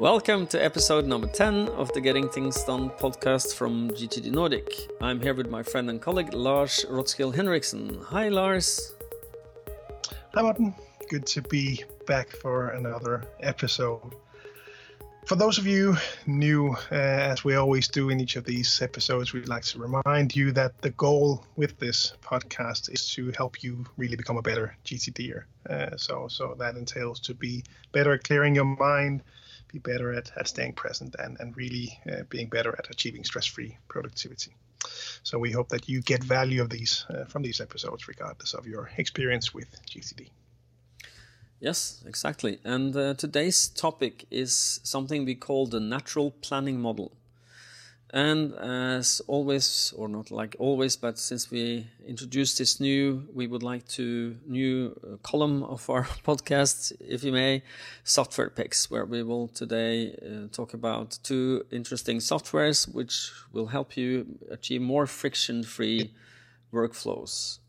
[0.00, 4.66] Welcome to episode number 10 of the Getting Things Done podcast from GTD Nordic.
[4.98, 8.00] I'm here with my friend and colleague Lars Rotskill Henriksen.
[8.04, 8.94] Hi, Lars.
[10.32, 10.74] Hi, Martin.
[11.10, 14.14] Good to be back for another episode.
[15.26, 19.34] For those of you new, uh, as we always do in each of these episodes,
[19.34, 23.84] we'd like to remind you that the goal with this podcast is to help you
[23.98, 25.42] really become a better GTDer.
[25.68, 29.22] Uh, so, so that entails to be better at clearing your mind,
[29.72, 33.76] be better at, at staying present, and, and really uh, being better at achieving stress-free
[33.88, 34.54] productivity.
[35.22, 38.66] So we hope that you get value of these uh, from these episodes, regardless of
[38.66, 40.30] your experience with GTD.
[41.60, 42.58] Yes, exactly.
[42.64, 47.12] And uh, today's topic is something we call the natural planning model.
[48.12, 53.62] And as always, or not like always, but since we introduced this new, we would
[53.62, 57.62] like to new uh, column of our podcast, if you may,
[58.02, 63.96] software picks, where we will today uh, talk about two interesting softwares which will help
[63.96, 66.12] you achieve more friction-free
[66.72, 67.60] workflows.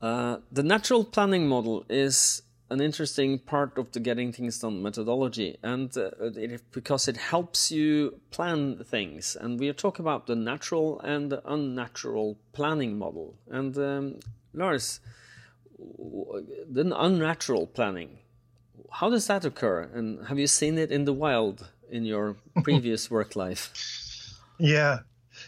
[0.00, 5.56] Uh, the natural planning model is an interesting part of the getting things done methodology
[5.62, 9.36] and uh, it, because it helps you plan things.
[9.40, 13.34] And we are talking about the natural and the unnatural planning model.
[13.50, 14.20] And um,
[14.52, 15.00] lars
[15.78, 18.18] the unnatural planning
[18.90, 19.82] how does that occur?
[19.92, 23.70] And have you seen it in the wild in your previous work life?
[24.58, 25.00] Yeah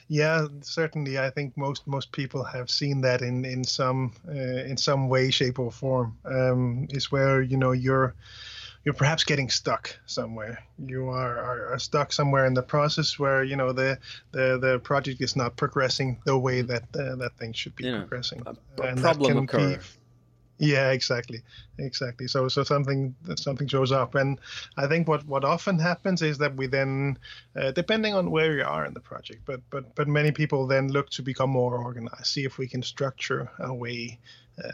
[0.09, 1.19] yeah, certainly.
[1.19, 5.31] I think most most people have seen that in in some uh, in some way,
[5.31, 6.17] shape, or form.
[6.25, 8.15] Um, is where you know you're
[8.85, 10.63] you're perhaps getting stuck somewhere.
[10.79, 13.99] You are, are, are, stuck somewhere in the process where you know the
[14.33, 17.99] the, the project is not progressing the way that uh, that thing should be yeah.
[17.99, 18.43] progressing.
[18.47, 19.77] A, a problem occur.
[19.77, 19.83] Be,
[20.61, 21.41] yeah, exactly,
[21.79, 22.29] exactly.
[22.29, 24.39] So so something something shows up, and
[24.77, 27.19] I think what what often happens is that we then,
[27.57, 30.89] uh, depending on where you are in the project, but but but many people then
[30.89, 34.19] look to become more organized, see if we can structure a way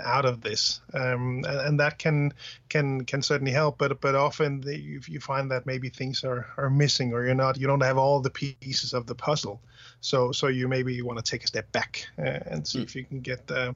[0.01, 2.33] out of this, um, and, and, that can
[2.69, 3.79] can can certainly help.
[3.79, 7.35] But but often the, you, you find that maybe things are are missing, or you're
[7.35, 9.61] not you don't have all the pieces of the puzzle.
[10.01, 12.85] So so you maybe want to take a step back uh, and see mm.
[12.85, 13.75] if you can get the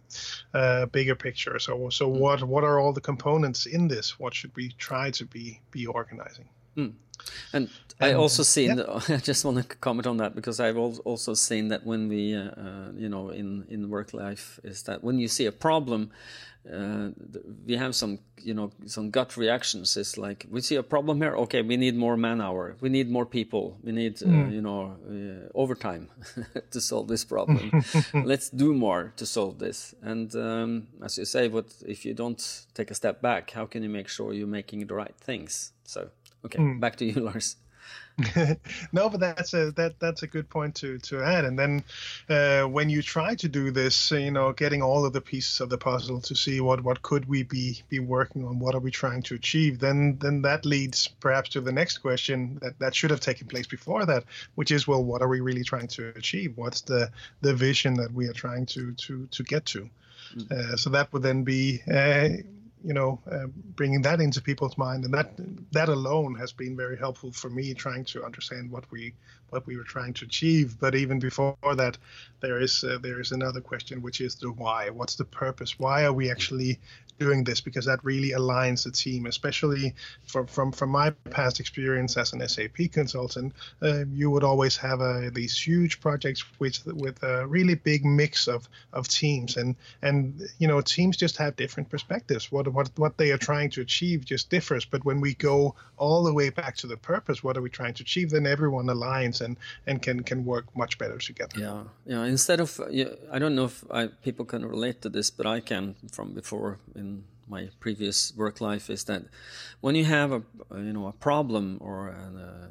[0.54, 1.58] uh, bigger picture.
[1.58, 2.18] So so mm.
[2.18, 4.18] what what are all the components in this?
[4.18, 6.48] What should we try to be be organizing?
[6.76, 6.92] Mm.
[7.52, 7.68] And
[8.00, 8.78] I also seen.
[8.78, 9.00] Yeah.
[9.08, 12.50] I just want to comment on that because I've also seen that when we, uh,
[12.50, 16.10] uh, you know, in in work life, is that when you see a problem,
[16.70, 17.08] uh,
[17.66, 19.96] we have some, you know, some gut reactions.
[19.96, 21.34] It's like we see a problem here.
[21.36, 22.76] Okay, we need more man hour.
[22.80, 23.78] We need more people.
[23.82, 24.52] We need, mm.
[24.52, 26.08] you know, uh, overtime
[26.70, 27.82] to solve this problem.
[28.14, 29.94] Let's do more to solve this.
[30.02, 33.50] And um, as you say, what if you don't take a step back?
[33.50, 35.72] How can you make sure you're making the right things?
[35.84, 36.10] So
[36.44, 36.80] Okay, mm.
[36.80, 37.56] back to you, Lars.
[38.92, 41.44] no, but that's a that that's a good point to to add.
[41.44, 41.84] And then
[42.28, 45.70] uh, when you try to do this, you know, getting all of the pieces of
[45.70, 48.90] the puzzle to see what what could we be be working on, what are we
[48.90, 53.10] trying to achieve, then then that leads perhaps to the next question that that should
[53.10, 54.24] have taken place before that,
[54.54, 56.56] which is, well, what are we really trying to achieve?
[56.56, 59.88] What's the the vision that we are trying to to to get to?
[60.36, 60.52] Mm.
[60.52, 62.28] Uh, so that would then be uh,
[62.84, 63.46] you know, uh,
[63.76, 65.32] bringing that into people's mind, and that
[65.72, 69.14] that alone has been very helpful for me trying to understand what we
[69.50, 70.78] what we were trying to achieve.
[70.78, 71.98] But even before that,
[72.40, 74.90] there is uh, there is another question, which is the why.
[74.90, 75.78] What's the purpose?
[75.78, 76.78] Why are we actually
[77.18, 77.60] doing this?
[77.60, 82.46] Because that really aligns the team, especially from from from my past experience as an
[82.48, 83.52] SAP consultant.
[83.82, 88.48] Uh, you would always have uh, these huge projects with with a really big mix
[88.48, 92.50] of of teams, and and you know teams just have different perspectives.
[92.50, 94.84] What what what they are trying to achieve just differs.
[94.84, 97.94] But when we go all the way back to the purpose, what are we trying
[97.94, 98.30] to achieve?
[98.30, 101.58] Then everyone aligns and and can can work much better together.
[101.58, 102.24] Yeah, yeah.
[102.24, 102.80] Instead of
[103.32, 106.78] I don't know if I, people can relate to this, but I can from before
[106.94, 109.24] in my previous work life is that
[109.80, 110.42] when you have a
[110.76, 112.68] you know a problem or an, uh,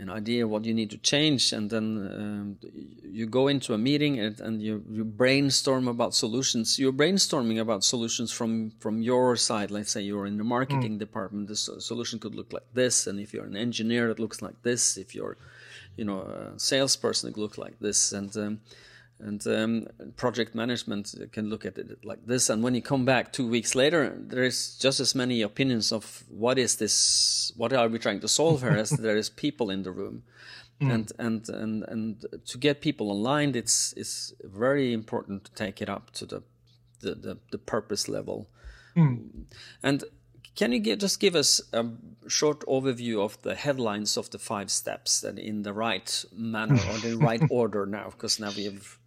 [0.00, 1.86] an idea what you need to change and then
[2.18, 2.58] um,
[3.04, 6.78] you go into a meeting and, and you, you, brainstorm about solutions.
[6.78, 9.70] You're brainstorming about solutions from from your side.
[9.70, 10.98] Let's say you're in the marketing mm.
[10.98, 11.48] department.
[11.48, 14.96] The solution could look like this and if you're an engineer it looks like this.
[14.96, 15.36] If you're
[15.96, 18.12] you know a salesperson it looks like this.
[18.12, 18.60] And um,
[19.22, 19.86] and um,
[20.16, 23.74] project management can look at it like this and when you come back two weeks
[23.74, 28.20] later there is just as many opinions of what is this what are we trying
[28.20, 30.22] to solve here as there is people in the room
[30.80, 30.92] mm.
[30.92, 35.88] and and and and to get people aligned it's it's very important to take it
[35.88, 36.42] up to the
[37.00, 38.48] the, the, the purpose level
[38.96, 39.44] mm.
[39.82, 40.04] and
[40.56, 41.86] can you just give us a
[42.28, 46.98] short overview of the headlines of the five steps and in the right manner or
[46.98, 48.10] the right order now?
[48.10, 48.98] Because now we've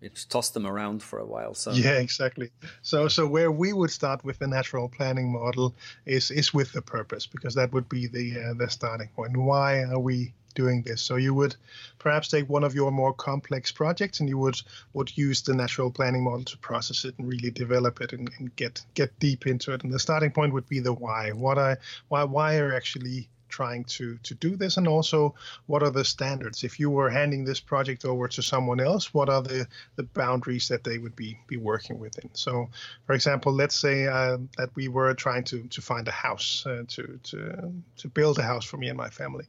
[0.00, 1.54] we've tossed them around for a while.
[1.54, 2.50] So yeah, exactly.
[2.82, 5.74] So so where we would start with the natural planning model
[6.06, 9.36] is is with the purpose because that would be the uh, the starting point.
[9.36, 11.00] Why are we doing this.
[11.00, 11.54] So you would
[12.00, 14.60] perhaps take one of your more complex projects and you would
[14.92, 18.54] would use the natural planning model to process it and really develop it and, and
[18.56, 19.84] get get deep into it.
[19.84, 21.30] And the starting point would be the why.
[21.30, 21.76] What I
[22.08, 24.76] why why are actually trying to to do this?
[24.76, 25.34] And also
[25.66, 26.64] what are the standards?
[26.64, 29.66] If you were handing this project over to someone else what are the
[29.96, 32.30] the boundaries that they would be be working within?
[32.32, 32.68] So
[33.06, 36.84] for example let's say uh, that we were trying to to find a house uh,
[36.88, 39.46] to to to build a house for me and my family.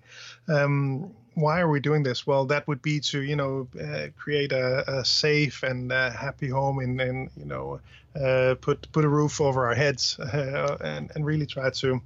[0.47, 2.27] Um, why are we doing this?
[2.27, 6.49] Well, that would be to you know uh, create a, a, safe and uh, happy
[6.49, 7.79] home and, and you know
[8.15, 12.01] uh, put put a roof over our heads uh, and and really try to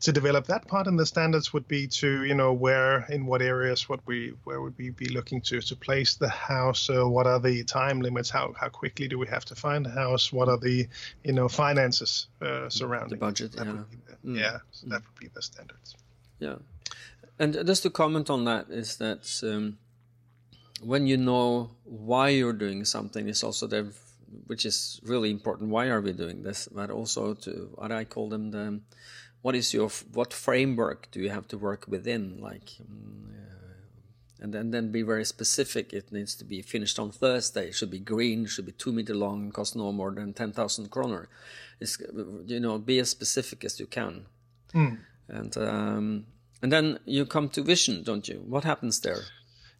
[0.00, 0.86] to develop that part.
[0.86, 4.60] And the standards would be to you know where in what areas what we where
[4.60, 6.90] would we be looking to to place the house?
[6.90, 8.30] Uh, what are the time limits?
[8.30, 10.32] How how quickly do we have to find a house?
[10.32, 10.86] What are the
[11.24, 13.52] you know finances uh, surrounding the budget?
[13.52, 14.38] That yeah, the, mm.
[14.38, 14.90] yeah, so mm.
[14.90, 15.96] that would be the standards.
[16.38, 16.56] Yeah.
[17.38, 19.78] And just to comment on that is that um,
[20.82, 23.92] when you know why you're doing something, it's also the
[24.46, 25.70] which is really important.
[25.70, 26.68] Why are we doing this?
[26.68, 28.80] But also to what I call them the
[29.42, 32.38] what is your what framework do you have to work within?
[32.40, 35.92] Like, uh, and then then be very specific.
[35.92, 37.68] It needs to be finished on Thursday.
[37.68, 38.46] It should be green.
[38.46, 41.28] Should be two meter long and cost no more than ten thousand kroner.
[41.80, 41.98] It's
[42.46, 44.26] you know be as specific as you can.
[44.74, 44.98] Mm.
[45.28, 46.26] And um,
[46.62, 48.42] and then you come to vision, don't you?
[48.46, 49.22] What happens there?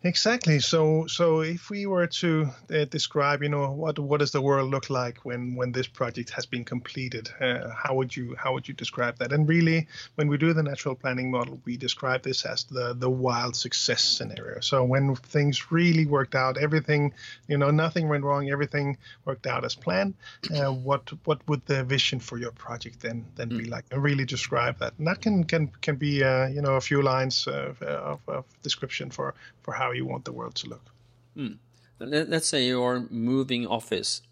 [0.04, 0.60] Exactly.
[0.60, 4.70] So, so if we were to uh, describe, you know, what what does the world
[4.70, 7.28] look like when when this project has been completed?
[7.40, 9.32] Uh, how would you how would you describe that?
[9.32, 13.10] And really, when we do the natural planning model, we describe this as the the
[13.10, 14.60] wild success scenario.
[14.60, 17.12] So when things really worked out, everything,
[17.48, 20.14] you know, nothing went wrong, everything worked out as planned.
[20.54, 23.58] Uh, what what would the vision for your project then then mm.
[23.58, 23.84] be like?
[23.90, 24.94] And really describe that.
[24.98, 28.44] And that can can can be uh, you know a few lines of, of, of
[28.62, 30.90] description for for how you want the world to look.
[31.34, 31.54] Hmm.
[32.00, 34.22] Let's say you're moving office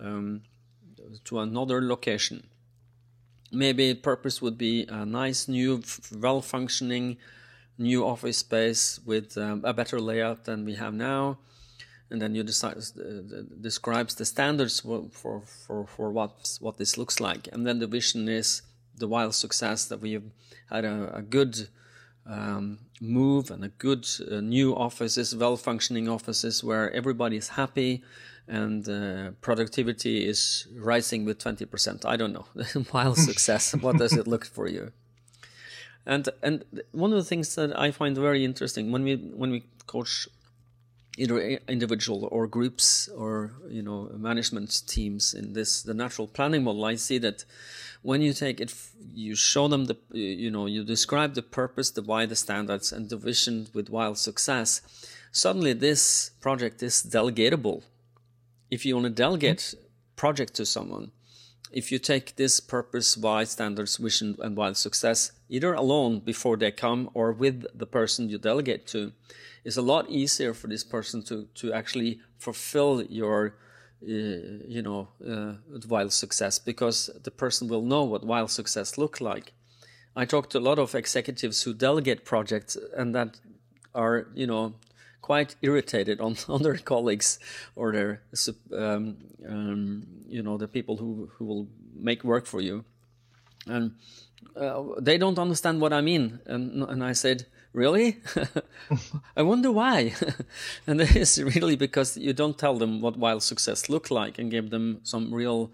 [0.00, 0.42] um,
[1.24, 2.46] to another location.
[3.52, 5.82] Maybe purpose would be a nice new,
[6.16, 7.16] well-functioning
[7.78, 11.38] new office space with um, a better layout than we have now,
[12.10, 16.96] and then you decide uh, describes the standards for, for for for what what this
[16.96, 18.62] looks like, and then the vision is
[18.96, 20.30] the wild success that we've
[20.68, 21.68] had a, a good
[22.26, 28.02] um, move and a good uh, new offices, well functioning offices where everybody is happy
[28.48, 32.04] and uh, productivity is rising with 20%.
[32.04, 32.46] I don't know.
[32.92, 33.74] Wild success.
[33.76, 34.92] what does it look for you?
[36.06, 39.64] And and one of the things that I find very interesting when we when we
[39.86, 40.28] coach
[41.18, 41.38] either
[41.68, 46.96] individual or groups or you know management teams in this the natural planning model, I
[46.96, 47.44] see that
[48.02, 48.74] when you take it,
[49.12, 53.10] you show them the, you know, you describe the purpose, the why, the standards, and
[53.10, 54.80] the vision with wild success.
[55.32, 57.82] Suddenly, this project is delegatable.
[58.70, 59.74] If you want to delegate
[60.16, 61.12] project to someone,
[61.72, 66.70] if you take this purpose, why, standards, vision, and wild success, either alone before they
[66.70, 69.12] come or with the person you delegate to,
[69.64, 73.54] it's a lot easier for this person to to actually fulfill your
[74.02, 75.54] you know, uh,
[75.88, 79.52] wild success because the person will know what wild success look like.
[80.16, 83.38] I talked to a lot of executives who delegate projects and that
[83.94, 84.74] are, you know,
[85.22, 87.38] quite irritated on, on their colleagues
[87.76, 88.22] or their,
[88.76, 89.16] um,
[89.48, 92.84] um, you know, the people who, who will make work for you.
[93.66, 93.92] And
[94.56, 96.40] uh, they don't understand what I mean.
[96.46, 98.18] And, and I said, really?
[99.36, 100.14] I wonder why.
[100.86, 104.50] and it is really because you don't tell them what wild success look like and
[104.50, 105.70] give them some real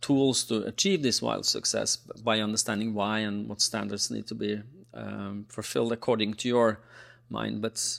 [0.00, 4.62] tools to achieve this wild success by understanding why and what standards need to be
[4.94, 6.80] um, fulfilled according to your
[7.28, 7.62] mind.
[7.62, 7.98] But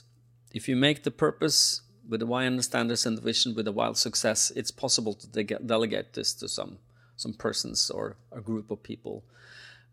[0.52, 3.66] if you make the purpose with the why and the standards and the vision with
[3.66, 6.78] the wild success, it's possible to de- delegate this to some
[7.16, 9.22] some persons or a group of people.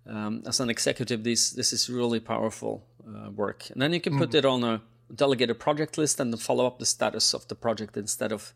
[0.08, 3.70] Um, as an executive, this this is really powerful uh, work.
[3.70, 4.36] And then you can put mm.
[4.36, 4.82] it on a
[5.14, 8.54] delegated project list and follow up the status of the project instead of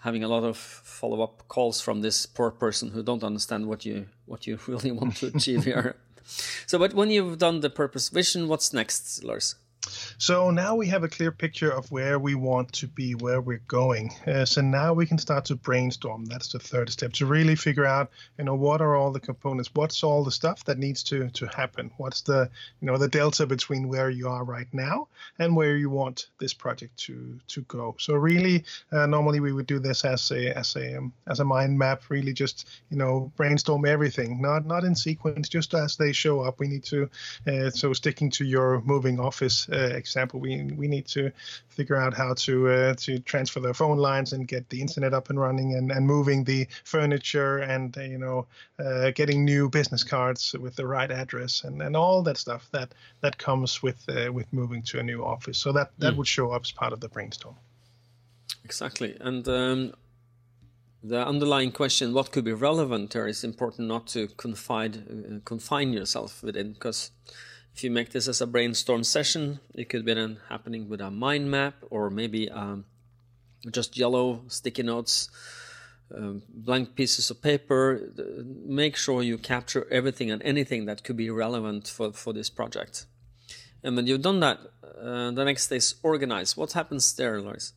[0.00, 3.84] having a lot of follow up calls from this poor person who don't understand what
[3.84, 5.96] you what you really want to achieve here.
[6.66, 9.56] So, but when you've done the purpose vision, what's next, Lars?
[10.18, 13.62] So now we have a clear picture of where we want to be, where we're
[13.66, 14.14] going.
[14.26, 16.24] Uh, so now we can start to brainstorm.
[16.26, 19.70] That's the third step to really figure out, you know, what are all the components?
[19.74, 21.90] What's all the stuff that needs to to happen?
[21.96, 22.48] What's the,
[22.80, 25.08] you know, the delta between where you are right now
[25.40, 27.96] and where you want this project to to go?
[27.98, 31.44] So really, uh, normally we would do this as a as a um, as a
[31.44, 32.02] mind map.
[32.08, 36.60] Really, just you know, brainstorm everything, not not in sequence, just as they show up.
[36.60, 37.10] We need to,
[37.48, 41.30] uh, so sticking to your moving office example, we we need to
[41.68, 45.30] figure out how to uh, to transfer the phone lines and get the internet up
[45.30, 48.46] and running and, and moving the furniture and uh, you know
[48.78, 52.94] uh, getting new business cards with the right address and, and all that stuff that
[53.20, 55.58] that comes with uh, with moving to a new office.
[55.58, 56.16] So that that mm.
[56.18, 57.56] would show up as part of the brainstorm.
[58.64, 59.46] Exactly, and.
[59.48, 59.92] Um,
[61.04, 65.92] the underlying question, what could be relevant there, is important not to confide, uh, confine
[65.92, 67.10] yourself within, because
[67.74, 71.10] if you make this as a brainstorm session, it could be then happening with a
[71.10, 72.84] mind map or maybe um,
[73.70, 75.30] just yellow sticky notes,
[76.14, 78.10] um, blank pieces of paper.
[78.64, 83.06] Make sure you capture everything and anything that could be relevant for, for this project.
[83.82, 84.60] And when you've done that,
[85.00, 86.56] uh, the next is organize.
[86.56, 87.72] What happens there, Lars?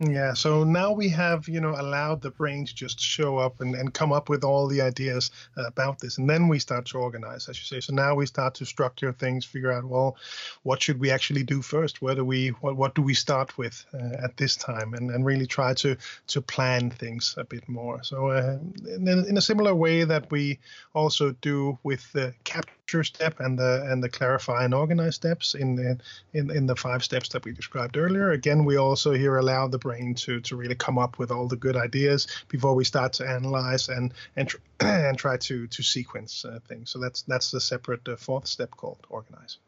[0.00, 3.76] Yeah, so now we have, you know, allowed the brain to just show up and,
[3.76, 6.18] and come up with all the ideas uh, about this.
[6.18, 7.80] And then we start to organize, as you say.
[7.80, 10.16] So now we start to structure things, figure out, well,
[10.64, 12.02] what should we actually do first?
[12.02, 14.94] Where do we, what, what do we start with uh, at this time?
[14.94, 15.96] And, and really try to
[16.26, 18.02] to plan things a bit more.
[18.02, 20.58] So uh, in, in, a similar way that we
[20.94, 22.72] also do with the capture
[23.02, 25.98] step and the and the clarify and organize steps in the
[26.32, 28.30] in, in the five steps that we described earlier.
[28.32, 31.56] Again, we also here allow the brain to to really come up with all the
[31.56, 36.44] good ideas before we start to analyze and and tr- and try to to sequence
[36.44, 36.90] uh, things.
[36.90, 39.58] So that's that's the separate uh, fourth step called organize.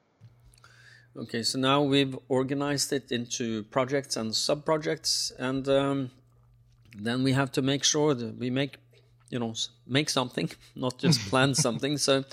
[1.17, 6.11] Okay, so now we've organized it into projects and sub projects, and um,
[6.95, 8.77] then we have to make sure that we make
[9.31, 9.55] you know
[9.87, 11.99] make something not just plan something.
[11.99, 12.25] So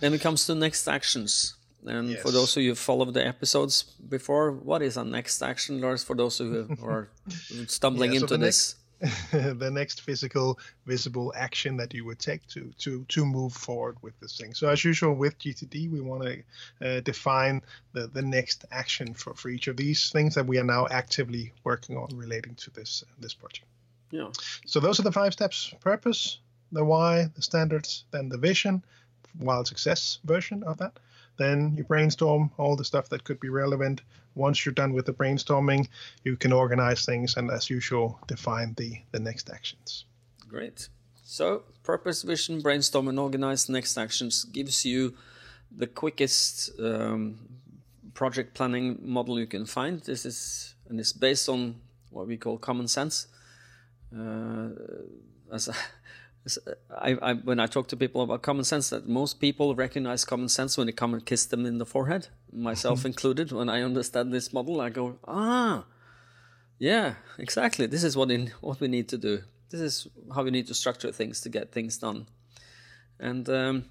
[0.00, 1.54] then it comes to next actions.
[1.86, 2.22] And yes.
[2.22, 6.02] for those of you who followed the episodes before what is our next action lars
[6.02, 7.08] for those who are
[7.66, 8.74] stumbling yeah, so into this?
[9.00, 13.96] next, the next physical visible action that you would take to to to move forward
[14.02, 14.54] with this thing.
[14.54, 16.42] So as usual with gtd we want to
[16.84, 17.62] uh, define
[17.92, 21.52] the the next action for for each of these things that we are now actively
[21.62, 23.68] working on relating to this uh, this project
[24.10, 24.28] yeah.
[24.66, 26.38] So those are the five steps: purpose,
[26.72, 28.82] the why, the standards, then the vision,
[29.38, 30.98] wild success version of that.
[31.36, 34.02] Then you brainstorm all the stuff that could be relevant.
[34.34, 35.88] Once you're done with the brainstorming,
[36.24, 40.04] you can organize things and, as usual, define the the next actions.
[40.48, 40.88] Great.
[41.24, 45.14] So purpose, vision, brainstorm, and organize next actions gives you
[45.70, 47.38] the quickest um,
[48.14, 50.00] project planning model you can find.
[50.00, 51.76] This is and it's based on
[52.10, 53.26] what we call common sense.
[54.16, 54.68] Uh,
[55.52, 55.68] as,
[56.44, 56.58] as
[56.96, 60.48] I, I, when I talk to people about common sense, that most people recognize common
[60.48, 63.52] sense when they come and kiss them in the forehead, myself included.
[63.52, 65.84] When I understand this model, I go, ah,
[66.78, 67.86] yeah, exactly.
[67.86, 69.42] This is what in what we need to do.
[69.70, 72.26] This is how we need to structure things to get things done.
[73.20, 73.84] And um,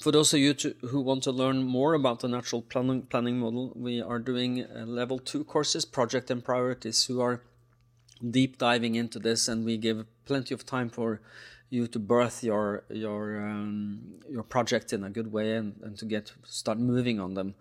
[0.00, 3.38] for those of you to, who want to learn more about the natural planning, planning
[3.38, 7.42] model, we are doing uh, level two courses, project and priorities, who are
[8.30, 11.20] deep diving into this, and we give plenty of time for
[11.68, 16.04] you to birth your your um, your project in a good way and, and to
[16.04, 17.54] get start moving on them.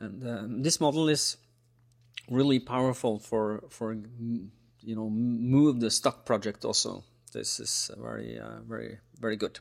[0.00, 1.36] And um, this model is
[2.30, 7.04] really powerful for for you know move the stuck project also.
[7.32, 9.58] This is very uh, very very good.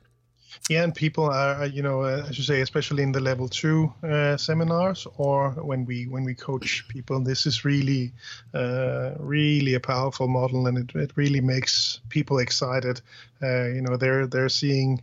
[0.70, 3.94] Yeah, and people are, you know, uh, as you say, especially in the level two
[4.04, 8.14] uh, seminars or when we when we coach people, this is really,
[8.54, 13.02] uh, really a powerful model, and it, it really makes people excited.
[13.42, 15.02] Uh, you know, they're they're seeing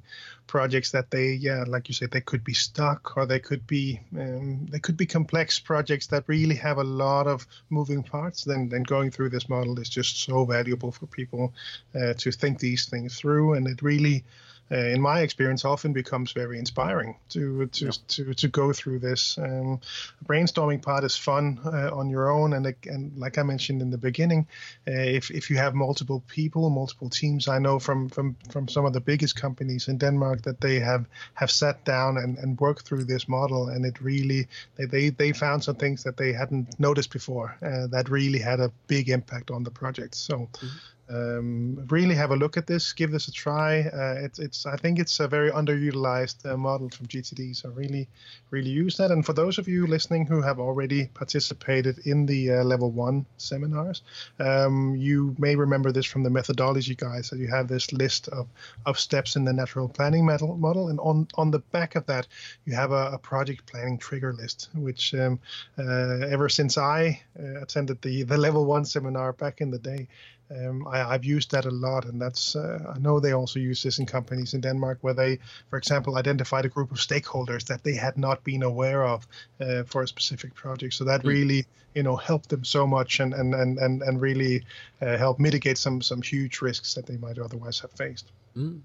[0.51, 4.01] projects that they, yeah, like you said, they could be stuck or they could be
[4.19, 8.45] um, they could be complex projects that really have a lot of moving parts.
[8.45, 11.53] Then then going through this model is just so valuable for people
[11.95, 14.25] uh, to think these things through, and it really
[14.73, 17.91] uh, in my experience, often becomes very inspiring to to yeah.
[18.09, 19.39] to, to go through this.
[19.39, 19.81] Um,
[20.25, 23.99] brainstorming part is fun uh, on your own, and and like I mentioned in the
[23.99, 24.47] beginning,
[24.87, 28.87] uh, if if you have multiple people, multiple teams, I know from from from some
[28.87, 32.87] of the biggest companies in Denmark that they have have sat down and, and worked
[32.87, 36.79] through this model, and it really they they, they found some things that they hadn't
[36.79, 40.15] noticed before uh, that really had a big impact on the project.
[40.15, 40.37] So.
[40.37, 40.69] Mm-hmm
[41.11, 42.93] Um, really have a look at this.
[42.93, 43.81] Give this a try.
[43.81, 44.65] Uh, it's, it's.
[44.65, 47.57] I think it's a very underutilized uh, model from GTD.
[47.57, 48.09] So really,
[48.51, 49.11] really use that.
[49.11, 53.27] And for those of you listening who have already participated in the uh, level one
[53.39, 54.03] seminars,
[54.39, 57.31] um, you may remember this from the methodology guides.
[57.31, 58.47] That you have this list of,
[58.87, 62.29] of steps in the natural planning model, model, and on on the back of that,
[62.67, 64.69] you have a, a project planning trigger list.
[64.75, 65.41] Which um,
[65.77, 70.07] uh, ever since I uh, attended the the level one seminar back in the day.
[70.51, 73.83] Um, I, have used that a lot, and that's uh, I know they also use
[73.83, 75.39] this in companies in Denmark where they,
[75.69, 79.29] for example, identified a group of stakeholders that they had not been aware of
[79.61, 80.95] uh, for a specific project.
[80.95, 81.29] So that mm.
[81.29, 84.65] really, you know, helped them so much and and and and, and really
[85.01, 88.33] uh, help mitigate some some huge risks that they might otherwise have faced.
[88.57, 88.81] Mm.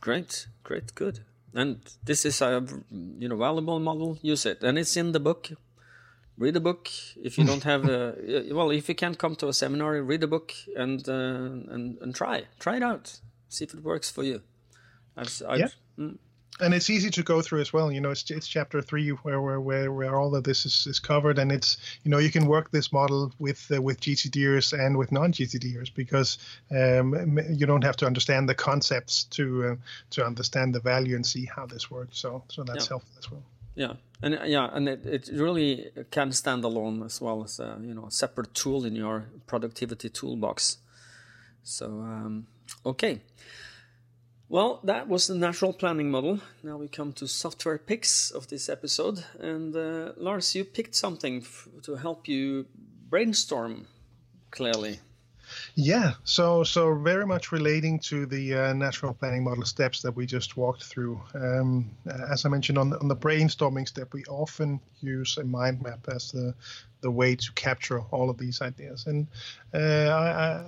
[0.00, 1.20] Great, great, good.
[1.54, 2.64] And this is a
[3.18, 4.18] you know valuable model.
[4.22, 5.50] Use it, and it's in the book
[6.42, 6.90] read a book.
[7.16, 10.26] If you don't have a well if you can't come to a seminar read a
[10.26, 12.44] book and uh, and and try.
[12.58, 13.20] Try it out.
[13.48, 14.42] See if it works for you.
[15.16, 15.68] I've, I've, yeah.
[15.98, 16.16] Mm.
[16.60, 17.92] and it's easy to go through as well.
[17.92, 20.98] You know it's, it's chapter three where, where where where all of this is, is
[20.98, 21.38] covered.
[21.38, 25.12] And it's you know you can work this model with uh, with gtders and with
[25.12, 26.38] non-gtders because
[26.70, 29.76] um, you don't have to understand the concepts to uh,
[30.10, 32.18] to understand the value and see how this works.
[32.18, 32.94] So so that's yeah.
[32.94, 33.44] helpful as well
[33.74, 33.94] yeah.
[34.22, 37.94] And uh, yeah and it, it really can stand alone as well as a you
[37.94, 40.78] know a separate tool in your productivity toolbox.
[41.62, 42.46] So um,
[42.84, 43.20] okay.
[44.48, 46.40] Well that was the natural planning model.
[46.62, 49.24] Now we come to software picks of this episode.
[49.40, 51.44] And uh, lars you picked something
[51.82, 52.66] to help you
[53.08, 53.86] brainstorm
[54.50, 55.00] clearly
[55.74, 60.26] yeah, so so very much relating to the uh, natural planning model steps that we
[60.26, 61.20] just walked through.
[61.34, 61.90] Um,
[62.30, 66.08] as I mentioned on the, on the brainstorming step, we often use a mind map
[66.08, 66.54] as the
[67.00, 69.06] the way to capture all of these ideas.
[69.06, 69.26] And
[69.74, 70.64] uh, I, I,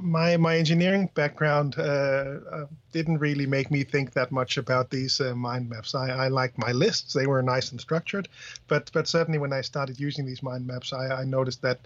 [0.00, 5.20] my my engineering background uh, uh, didn't really make me think that much about these
[5.20, 5.94] uh, mind maps.
[5.94, 8.28] I, I liked my lists; they were nice and structured.
[8.68, 11.80] But but certainly when I started using these mind maps, I, I noticed that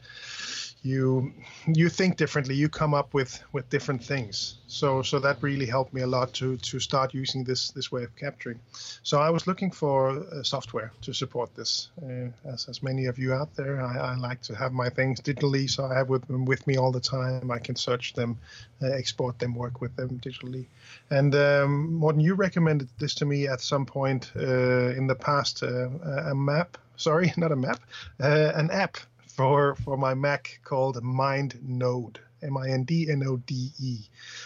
[0.87, 1.33] you
[1.67, 4.59] you think differently you come up with with different things.
[4.69, 8.05] So so that really helped me a lot to to start using this this way
[8.05, 8.61] of capturing.
[9.03, 11.91] So i was looking for uh, software to support this.
[12.03, 15.21] Uh, as as many of you out there I, I, like to have my things
[15.21, 17.51] digitally so i have with them with me all the time.
[17.51, 18.39] I can search them
[18.83, 20.67] uh, export them work with them digitally.
[21.11, 25.89] And um, you recommended this to me at some point uh, in the past uh,
[26.33, 27.81] a map sorry not a map
[28.21, 28.97] uh, an app
[29.37, 32.17] for for my Mac called MindNode.
[32.43, 33.99] M-I-N-D-N-O-D-E.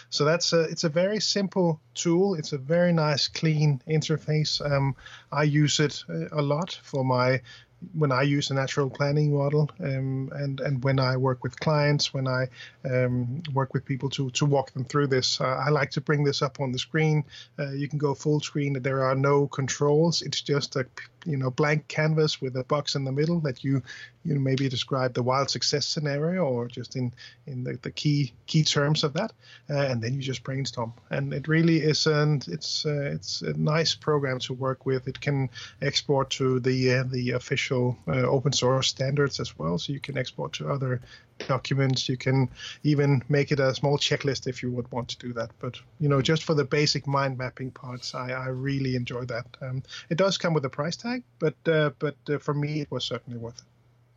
[0.09, 2.35] So that's a, it's a very simple tool.
[2.35, 4.61] It's a very nice, clean interface.
[4.65, 4.95] Um,
[5.31, 7.41] I use it a lot for my
[7.93, 12.13] when I use a natural planning model, um, and and when I work with clients,
[12.13, 12.47] when I
[12.85, 16.23] um, work with people to to walk them through this, uh, I like to bring
[16.23, 17.23] this up on the screen.
[17.57, 18.73] Uh, you can go full screen.
[18.81, 20.21] There are no controls.
[20.21, 20.85] It's just a
[21.25, 23.81] you know blank canvas with a box in the middle that you
[24.23, 27.13] you know maybe describe the wild success scenario or just in
[27.47, 29.31] in the, the key key terms of that,
[29.69, 30.93] uh, and then you just brainstorm.
[31.09, 35.07] And it really is an it's uh, it's a nice program to work with.
[35.07, 35.49] It can
[35.81, 37.70] export to the uh, the official
[38.07, 41.01] uh, open source standards as well, so you can export to other
[41.47, 42.09] documents.
[42.09, 42.49] You can
[42.83, 45.51] even make it a small checklist if you would want to do that.
[45.59, 49.45] But you know, just for the basic mind mapping parts, I, I really enjoy that.
[49.61, 52.91] Um, it does come with a price tag, but uh, but uh, for me, it
[52.91, 53.65] was certainly worth it.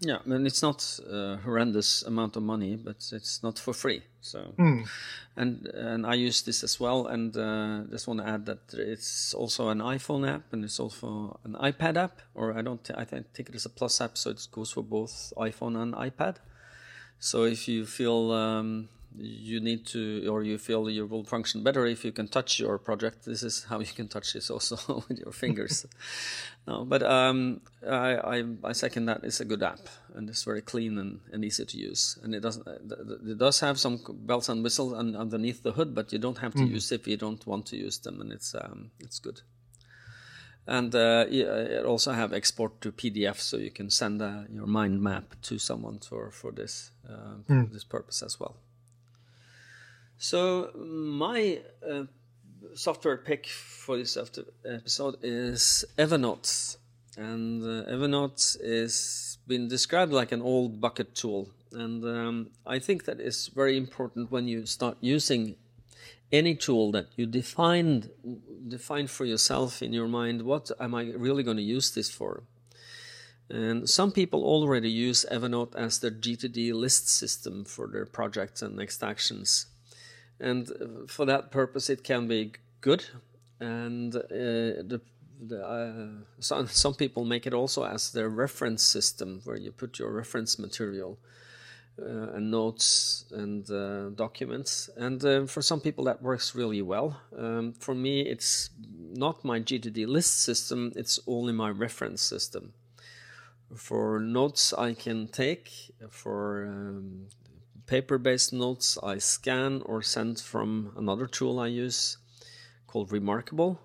[0.00, 4.02] Yeah, I mean it's not a horrendous amount of money, but it's not for free.
[4.20, 4.88] So, mm.
[5.36, 7.06] and and I use this as well.
[7.06, 11.38] And uh, just want to add that it's also an iPhone app and it's also
[11.44, 12.90] an iPad app, or I don't.
[12.96, 16.36] I think it is a Plus app, so it goes for both iPhone and iPad.
[17.18, 21.86] So if you feel um, you need to, or you feel you will function better
[21.86, 25.18] if you can touch your project, this is how you can touch this also with
[25.18, 25.86] your fingers.
[26.66, 29.80] no, but um, I, I, I, second that it's a good app
[30.14, 32.18] and it's very clean and, and easy to use.
[32.22, 36.18] And it doesn't, it does have some bells and whistles underneath the hood, but you
[36.18, 36.70] don't have to mm.
[36.70, 39.42] use it if you don't want to use them, and it's um, it's good
[40.66, 45.02] and uh, it also have export to PDF, so you can send uh, your mind
[45.02, 47.70] map to someone for for this uh, mm.
[47.72, 48.56] this purpose as well.
[50.18, 52.04] So my uh,
[52.74, 56.76] software pick for this episode is Evernote,
[57.16, 63.04] and uh, Evernote is been described like an old bucket tool, and um, I think
[63.04, 65.56] that is very important when you start using
[66.32, 68.10] any tool that you defined
[68.66, 72.44] define for yourself in your mind what am I really going to use this for?
[73.50, 78.74] And some people already use Evernote as their GTD list system for their projects and
[78.74, 79.66] next actions.
[80.44, 83.04] And for that purpose, it can be good.
[83.60, 85.00] And uh, the,
[85.40, 89.98] the uh, some some people make it also as their reference system, where you put
[89.98, 91.18] your reference material.
[91.96, 94.90] Uh, and notes and uh, documents.
[94.96, 97.20] And uh, for some people, that works really well.
[97.38, 98.70] Um, for me, it's
[99.12, 102.72] not my GTD list system, it's only my reference system.
[103.76, 105.70] For notes I can take,
[106.10, 107.28] for um,
[107.86, 112.18] paper based notes I scan or send from another tool I use
[112.86, 113.80] called Remarkable.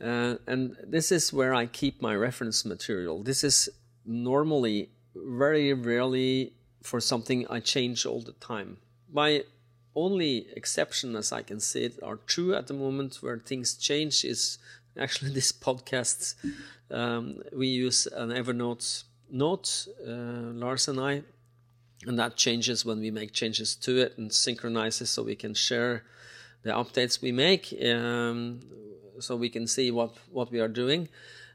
[0.00, 3.22] Uh, and this is where I keep my reference material.
[3.22, 3.68] This is
[4.04, 8.78] normally very rarely for something I change all the time.
[9.10, 9.44] My
[9.94, 14.24] only exception, as I can see it, are two at the moment where things change
[14.24, 14.58] is
[14.98, 16.34] actually this podcast.
[16.90, 21.22] Um, we use an Evernote note, uh, Lars and I,
[22.06, 26.04] and that changes when we make changes to it and synchronizes so we can share
[26.62, 28.60] the updates we make um,
[29.20, 31.08] so we can see what, what we are doing.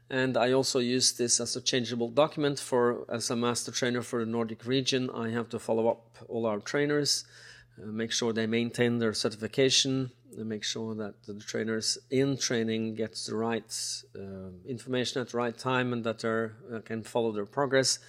[0.08, 4.24] And I also use this as a changeable document for as a master trainer for
[4.24, 5.08] the Nordic region.
[5.10, 7.24] I have to follow up all our trainers,
[7.80, 12.96] uh, make sure they maintain their certification, and make sure that the trainers in training
[12.96, 13.72] gets the right
[14.16, 18.00] uh, information at the right time and that they uh, can follow their progress.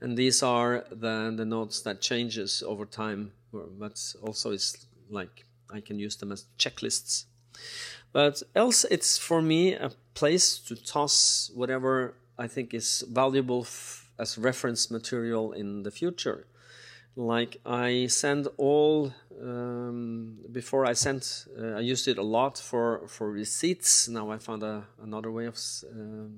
[0.00, 5.80] And these are the, the notes that changes over time, but also it's like I
[5.80, 7.24] can use them as checklists.
[8.12, 13.66] But else, it's for me a place to toss whatever I think is valuable
[14.18, 16.46] as reference material in the future.
[17.14, 23.08] Like I send all um, before I sent, uh, I used it a lot for
[23.08, 24.08] for receipts.
[24.08, 26.28] Now I found a, another way of uh,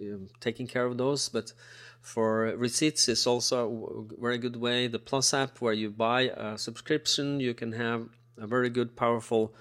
[0.00, 1.52] uh, taking care of those, but
[2.00, 4.86] for receipts it's also a very good way.
[4.86, 9.54] The Plus app, where you buy a subscription, you can have a very good, powerful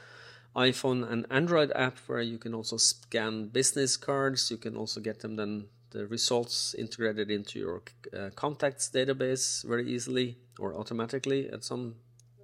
[0.56, 4.50] iPhone and Android app where you can also scan business cards.
[4.50, 7.82] You can also get them then the results integrated into your
[8.14, 11.96] uh, contacts database very easily or automatically at some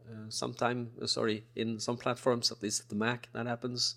[0.10, 0.92] uh, sometime.
[1.02, 3.96] Uh, sorry, in some platforms, at least the Mac, that happens.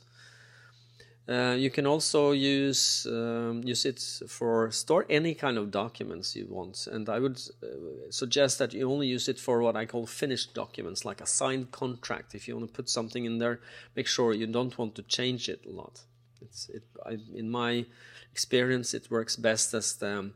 [1.27, 6.47] Uh, you can also use um, use it for store any kind of documents you
[6.51, 7.67] want, and I would uh,
[8.11, 11.71] suggest that you only use it for what I call finished documents, like a signed
[11.71, 12.35] contract.
[12.35, 13.61] If you want to put something in there,
[13.97, 16.03] make sure you don't want to change it a lot.
[16.43, 17.87] It's it I, in my
[18.31, 20.31] experience, it works best as the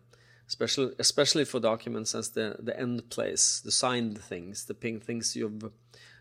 [0.47, 5.71] especially especially for documents as the the end place, the signed things, the things you've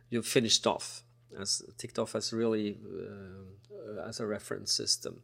[0.10, 1.04] you've finished off,
[1.40, 2.78] as ticked off as really.
[2.86, 3.48] Uh,
[4.06, 5.24] as a reference system.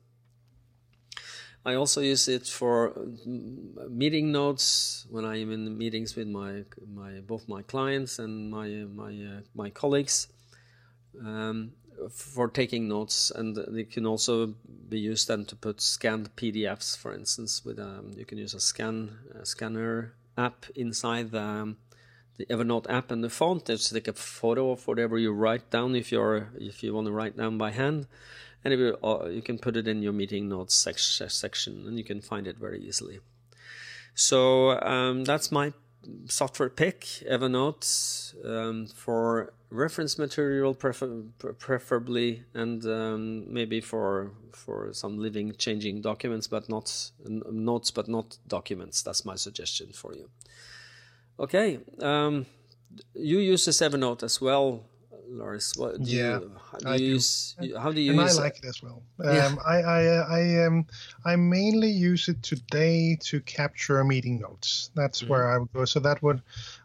[1.66, 6.64] I also use it for mm, meeting notes when I am in meetings with my
[6.94, 10.28] my both my clients and my my uh, my colleagues
[11.24, 11.72] um,
[12.12, 14.56] for taking notes, and it can also
[14.90, 17.64] be used then to put scanned PDFs, for instance.
[17.64, 21.78] With um, you can use a scan a scanner app inside the um,
[22.38, 23.66] the Evernote app and the font.
[23.66, 27.14] Just take a photo of whatever you write down if you're if you want to
[27.14, 28.08] write down by hand
[28.64, 32.22] and will, uh, you can put it in your meeting notes section and you can
[32.22, 33.20] find it very easily.
[34.16, 35.74] So um, that's my
[36.28, 41.24] software pick, Evernote, um, for reference material prefer-
[41.58, 48.38] preferably, and um, maybe for for some living, changing documents, but not notes, but not
[48.48, 49.02] documents.
[49.02, 50.30] That's my suggestion for you.
[51.40, 52.46] Okay, um,
[53.16, 54.84] you use this Evernote as well,
[55.28, 55.74] Lars?
[55.76, 57.56] What do yeah, you, how do I you use?
[57.78, 59.02] How do you and use I like it as well.
[59.24, 59.48] Yeah.
[59.48, 60.02] Um, I I
[60.40, 60.86] I um
[61.26, 64.92] I mainly use it today to capture meeting notes.
[64.96, 65.32] That's mm-hmm.
[65.32, 65.86] where I would go.
[65.86, 66.42] So that would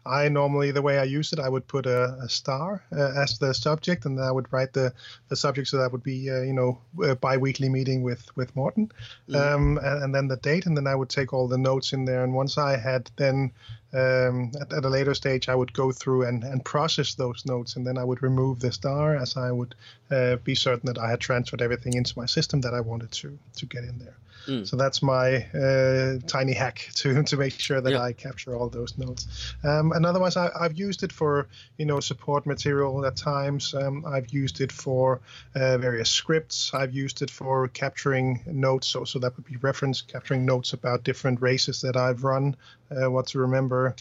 [0.09, 3.37] I normally the way I use it, I would put a, a star uh, as
[3.37, 4.93] the subject, and then I would write the
[5.27, 5.67] the subject.
[5.67, 8.91] So that would be uh, you know a biweekly meeting with with Morten,
[9.29, 9.35] mm-hmm.
[9.35, 12.05] um, and, and then the date, and then I would take all the notes in
[12.05, 12.23] there.
[12.23, 13.51] And once I had then
[13.93, 17.75] um, at, at, a later stage, I would go through and, and process those notes,
[17.75, 19.75] and then I would remove the star as I would
[20.11, 23.37] uh, be certain that I had transferred everything into my system that I wanted to
[23.57, 24.15] to get in there.
[24.47, 24.67] Mm.
[24.67, 28.97] So that's my uh, tiny hack to to make sure that I capture all those
[28.97, 29.53] notes.
[29.63, 31.47] Um, and otherwise, I, have used it for
[31.77, 33.73] you know support material at times.
[33.73, 35.21] Um, I've used it for
[35.55, 36.73] uh, various scripts.
[36.73, 38.87] I've used it for capturing notes.
[38.87, 42.55] So so that would be reference capturing notes about different races that I've run,
[42.91, 43.95] uh, what to remember.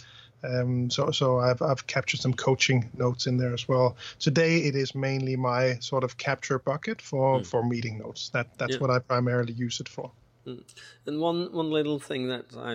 [0.44, 3.96] Um, so so I've I've captured some coaching notes in there as well.
[4.18, 7.46] Today it is mainly my sort of capture bucket for mm.
[7.46, 8.28] for meeting notes.
[8.30, 8.78] That that's yeah.
[8.78, 10.10] what I primarily use it for.
[10.48, 10.62] Mm.
[11.06, 12.72] And one one little thing that I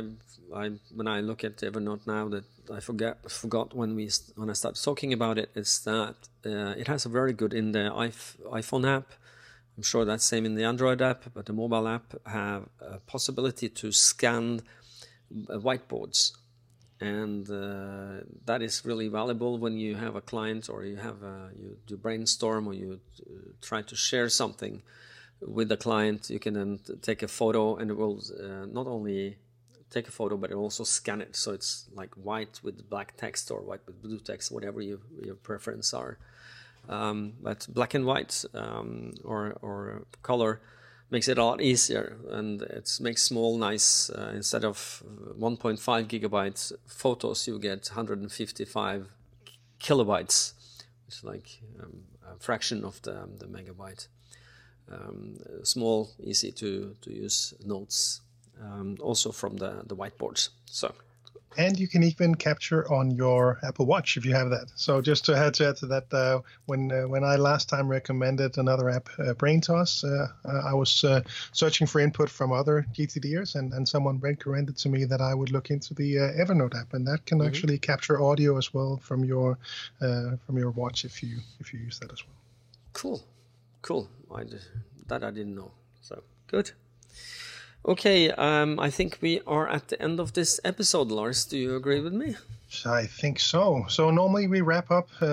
[0.56, 4.54] I when I look at Evernote now that I forget forgot when we when I
[4.54, 7.90] started talking about it is that uh, it has a very good in the
[8.62, 9.12] iPhone app.
[9.76, 13.70] I'm sure that's same in the Android app, but the mobile app have a possibility
[13.70, 14.62] to scan
[15.50, 16.34] uh, whiteboards,
[17.02, 21.50] and uh, that is really valuable when you have a client or you have a,
[21.90, 24.84] you brainstorm or you uh, try to share something
[25.48, 26.30] with the client.
[26.30, 29.38] You can then take a photo, and it will uh, not only
[29.90, 33.52] take a photo, but it also scan it, so it's like white with black text
[33.52, 36.18] or white with blue text, whatever you, your preference are.
[36.90, 40.60] Um, but black and white um, or, or color
[41.10, 45.04] makes it a lot easier and it makes small nice uh, instead of
[45.40, 49.08] 1.5 gigabytes photos you get 155
[49.80, 50.54] kilobytes
[51.06, 54.08] which is like um, a fraction of the, the megabyte
[54.92, 58.22] um, small easy to, to use notes
[58.62, 60.94] um, also from the, the whiteboards so
[61.58, 64.72] and you can even capture on your Apple Watch if you have that.
[64.76, 67.88] So just to add to, add to that, uh, when uh, when I last time
[67.88, 72.86] recommended another app, uh, BrainToss, uh, uh, I was uh, searching for input from other
[72.94, 76.94] GTDers, and, and someone recommended to me that I would look into the Evernote app,
[76.94, 77.48] and that can mm-hmm.
[77.48, 79.58] actually capture audio as well from your
[80.00, 82.36] from your watch if you if you use that as well.
[82.94, 83.24] Cool,
[83.84, 84.10] cool.
[84.34, 84.46] I,
[85.08, 85.72] that I didn't know.
[86.02, 86.72] So good.
[87.86, 91.46] Okay, um, I think we are at the end of this episode, Lars.
[91.46, 92.36] Do you agree with me?
[92.86, 93.86] I think so.
[93.88, 95.28] So normally we wrap up, uh,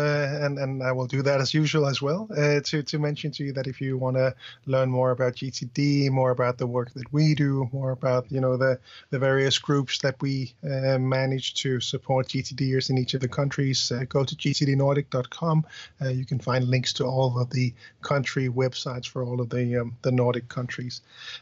[0.44, 2.29] and and I will do that as usual as well.
[2.31, 4.35] Uh, to to mention to you that if you want to
[4.66, 8.57] learn more about GTD, more about the work that we do, more about you know
[8.57, 8.79] the
[9.11, 13.90] the various groups that we uh, manage to support GTDers in each of the countries,
[13.90, 15.64] uh, go to gtdnordic.com.
[16.03, 17.72] Uh, you can find links to all of the
[18.03, 21.00] country websites for all of the um, the Nordic countries.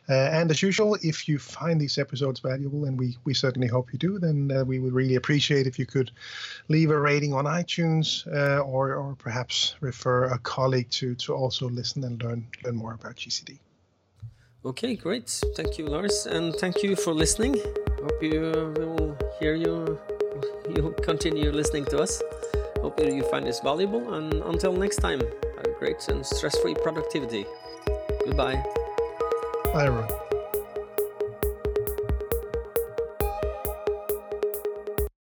[0.08, 3.92] Uh, and as usual, if you find these episodes valuable, and we we certainly hope
[3.92, 6.12] you do, then we would really appreciate if you could
[6.68, 11.68] leave a rating on iTunes uh, or, or perhaps refer a colleague to, to also
[11.68, 13.58] listen and learn, learn more about GTD.
[14.64, 15.28] Okay, great.
[15.56, 17.54] Thank you, Lars, and thank you for listening.
[18.02, 18.40] Hope you
[18.76, 19.98] will hear you.
[20.68, 22.22] You continue listening to us.
[22.82, 27.46] Hope you find this valuable, and until next time, have great and stress-free productivity.
[28.26, 28.62] Goodbye.
[29.72, 30.27] Bye, everyone.